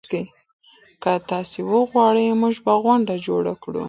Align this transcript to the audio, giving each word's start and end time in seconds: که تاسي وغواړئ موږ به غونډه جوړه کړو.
که 1.03 1.13
تاسي 1.29 1.59
وغواړئ 1.71 2.25
موږ 2.41 2.55
به 2.65 2.73
غونډه 2.83 3.15
جوړه 3.27 3.53
کړو. 3.63 3.79